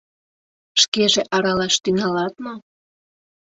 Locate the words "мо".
2.43-2.53